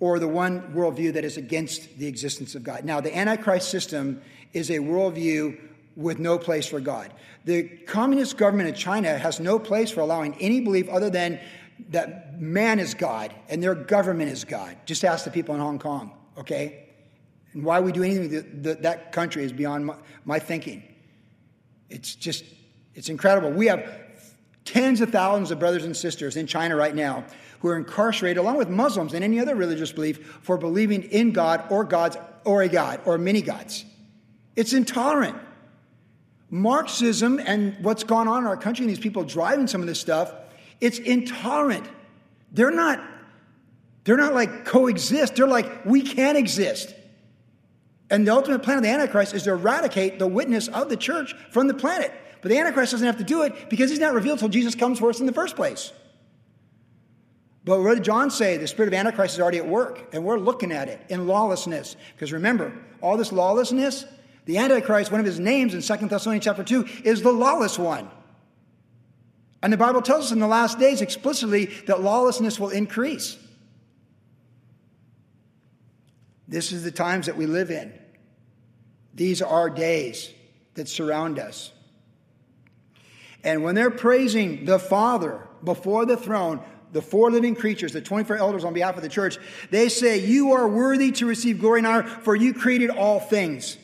[0.00, 2.84] or the one worldview that is against the existence of God.
[2.84, 4.20] Now, the Antichrist system
[4.52, 5.58] is a worldview
[5.94, 7.12] with no place for God.
[7.44, 11.38] The communist government of China has no place for allowing any belief other than
[11.90, 14.76] that man is God and their government is God.
[14.86, 16.88] Just ask the people in Hong Kong, okay?
[17.52, 20.82] And why we do anything with that, that country is beyond my, my thinking.
[21.90, 22.44] It's just,
[22.94, 23.50] it's incredible.
[23.50, 23.88] We have
[24.64, 27.24] tens of thousands of brothers and sisters in China right now
[27.60, 31.64] who are incarcerated, along with Muslims and any other religious belief, for believing in God
[31.70, 33.84] or gods or a God or many gods.
[34.56, 35.36] It's intolerant.
[36.50, 40.00] Marxism and what's gone on in our country and these people driving some of this
[40.00, 40.34] stuff,
[40.80, 41.88] it's intolerant.
[42.50, 43.02] They're not,
[44.04, 46.94] they're not like coexist, they're like we can't exist.
[48.10, 51.34] And the ultimate plan of the Antichrist is to eradicate the witness of the church
[51.50, 52.12] from the planet.
[52.42, 54.98] But the Antichrist doesn't have to do it because he's not revealed until Jesus comes
[54.98, 55.92] for us in the first place.
[57.64, 58.56] But what did John say?
[58.56, 61.96] The spirit of Antichrist is already at work, and we're looking at it in lawlessness.
[62.14, 64.04] Because remember, all this lawlessness
[64.44, 68.10] the Antichrist, one of his names in 2 Thessalonians chapter 2, is the lawless one.
[69.62, 73.38] And the Bible tells us in the last days explicitly that lawlessness will increase.
[76.48, 77.92] This is the times that we live in.
[79.14, 80.32] These are days
[80.74, 81.70] that surround us.
[83.44, 86.60] And when they're praising the Father before the throne,
[86.92, 89.38] the four living creatures, the 24 elders on behalf of the church,
[89.70, 93.78] they say, You are worthy to receive glory and honor, for you created all things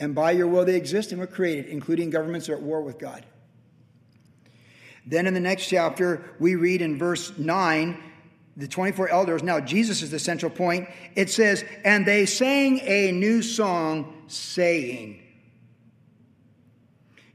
[0.00, 2.80] and by your will they exist and were created, including governments that are at war
[2.80, 3.24] with God.
[5.06, 8.02] Then in the next chapter, we read in verse 9,
[8.56, 10.88] the 24 elders, now Jesus is the central point.
[11.14, 15.22] It says, And they sang a new song, saying,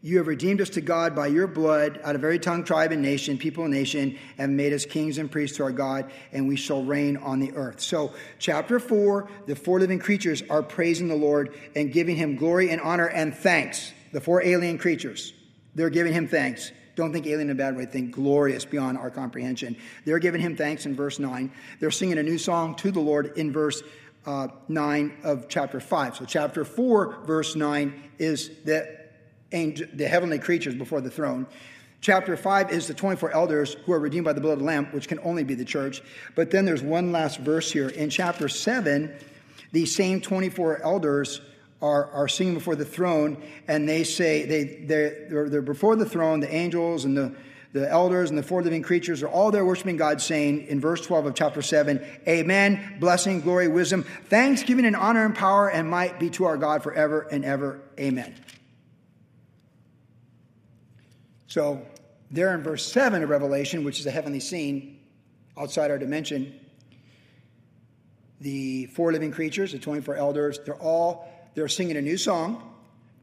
[0.05, 3.01] you have redeemed us to God by your blood out of every tongue, tribe, and
[3.01, 6.55] nation, people, and nation, and made us kings and priests to our God, and we
[6.55, 7.81] shall reign on the earth.
[7.81, 12.69] So, chapter 4, the four living creatures are praising the Lord and giving him glory
[12.69, 13.93] and honor and thanks.
[14.11, 15.33] The four alien creatures,
[15.73, 16.71] they're giving him thanks.
[16.95, 19.75] Don't think alien in a bad way, think glorious beyond our comprehension.
[20.05, 21.51] They're giving him thanks in verse 9.
[21.79, 23.81] They're singing a new song to the Lord in verse
[24.27, 26.17] uh, 9 of chapter 5.
[26.17, 29.04] So, chapter 4, verse 9 is that
[29.51, 31.47] angel, the heavenly creatures before the throne.
[32.01, 34.85] Chapter 5 is the 24 elders who are redeemed by the blood of the Lamb,
[34.91, 36.01] which can only be the church.
[36.35, 37.89] But then there's one last verse here.
[37.89, 39.11] In chapter 7,
[39.71, 41.41] these same 24 elders
[41.81, 46.39] are, are singing before the throne, and they say, they, they're, they're before the throne,
[46.39, 47.35] the angels and the,
[47.73, 51.05] the elders and the four living creatures are all there worshiping God, saying in verse
[51.05, 56.19] 12 of chapter 7, Amen, blessing, glory, wisdom, thanksgiving, and honor and power and might
[56.19, 57.81] be to our God forever and ever.
[57.99, 58.33] Amen.
[61.55, 61.81] So,
[62.31, 64.99] there in verse 7 of Revelation, which is a heavenly scene
[65.57, 66.53] outside our dimension,
[68.41, 72.75] the four living creatures, the 24 elders, they're all they're singing a new song.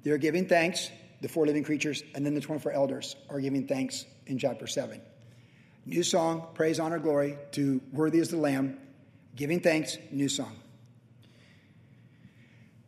[0.03, 4.07] They're giving thanks, the four living creatures, and then the 24 elders are giving thanks
[4.26, 4.99] in chapter 7.
[5.85, 8.78] New song, praise, honor, glory to worthy is the Lamb,
[9.37, 10.62] giving thanks, new song.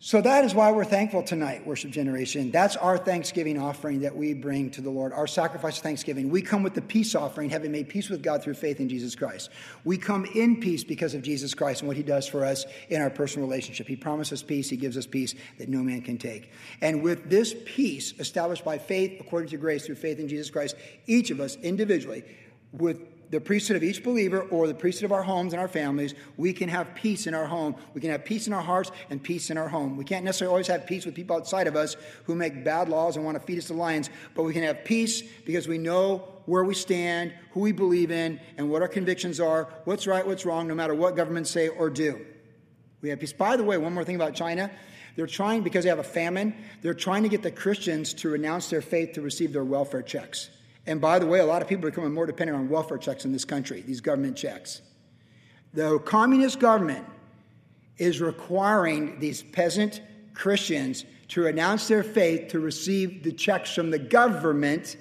[0.07, 2.50] So that is why we're thankful tonight, worship generation.
[2.50, 6.28] That's our thanksgiving offering that we bring to the Lord, our sacrifice of thanksgiving.
[6.28, 9.14] We come with the peace offering, having made peace with God through faith in Jesus
[9.14, 9.48] Christ.
[9.82, 13.00] We come in peace because of Jesus Christ and what he does for us in
[13.00, 13.88] our personal relationship.
[13.88, 16.50] He promises peace, he gives us peace that no man can take.
[16.82, 20.76] And with this peace established by faith according to grace through faith in Jesus Christ,
[21.07, 22.24] each of us individually
[22.72, 22.98] with
[23.31, 26.53] the priesthood of each believer or the priesthood of our homes and our families, we
[26.53, 27.75] can have peace in our home.
[27.95, 29.97] We can have peace in our hearts and peace in our home.
[29.97, 33.16] We can't necessarily always have peace with people outside of us who make bad laws
[33.16, 36.29] and want to feed us to lions, but we can have peace because we know
[36.47, 40.45] where we stand, who we believe in, and what our convictions are, what's right, what's
[40.45, 42.25] wrong, no matter what governments say or do.
[43.01, 43.33] We have peace.
[43.33, 44.70] By the way, one more thing about China.
[45.16, 48.68] They're trying, because they have a famine, they're trying to get the Christians to renounce
[48.68, 50.51] their faith to receive their welfare checks.
[50.87, 53.24] And by the way, a lot of people are becoming more dependent on welfare checks
[53.24, 54.82] in this country, these government checks.
[55.72, 57.07] The communist government
[57.97, 60.03] is requiring these peasant
[60.35, 64.97] Christians to renounce their faith to receive the checks from the government.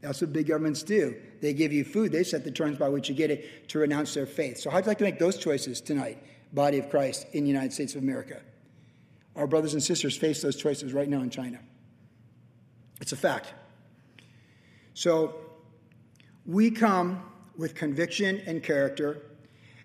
[0.00, 1.16] That's what big governments do.
[1.40, 4.14] They give you food, they set the terms by which you get it to renounce
[4.14, 4.58] their faith.
[4.58, 6.22] So, how'd you like to make those choices tonight,
[6.52, 8.40] body of Christ in the United States of America?
[9.36, 11.58] Our brothers and sisters face those choices right now in China.
[13.00, 13.52] It's a fact.
[14.94, 15.34] So
[16.46, 17.22] we come
[17.56, 19.22] with conviction and character,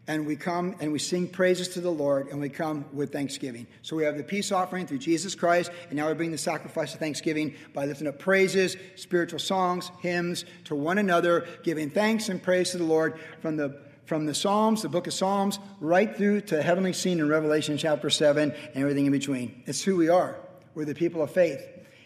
[0.07, 3.67] and we come and we sing praises to the Lord, and we come with thanksgiving.
[3.81, 6.93] So we have the peace offering through Jesus Christ, and now we bring the sacrifice
[6.93, 12.41] of thanksgiving by lifting up praises, spiritual songs, hymns to one another, giving thanks and
[12.41, 16.41] praise to the Lord from the from the Psalms, the book of Psalms, right through
[16.41, 19.61] to heavenly scene in Revelation chapter 7 and everything in between.
[19.67, 20.35] It's who we are.
[20.73, 21.63] We're the people of faith.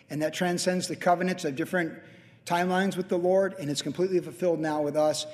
[0.09, 1.97] And that transcends the covenants of different
[2.45, 5.25] timelines with the Lord, and it's completely fulfilled now with us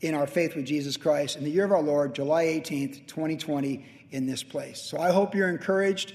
[0.00, 3.84] in our faith with Jesus Christ in the year of our Lord, July 18th, 2020,
[4.10, 4.80] in this place.
[4.80, 6.14] So I hope you're encouraged.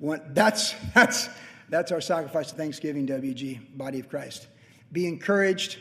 [0.00, 1.28] That's, that's,
[1.68, 4.48] that's our sacrifice of thanksgiving, WG, body of Christ.
[4.92, 5.78] Be encouraged,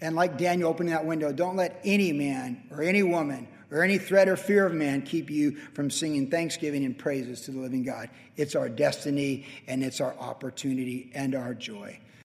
[0.00, 3.98] and like Daniel opening that window, don't let any man or any woman or any
[3.98, 7.82] threat or fear of man keep you from singing thanksgiving and praises to the living
[7.82, 8.08] God.
[8.36, 11.98] It's our destiny and it's our opportunity and our joy.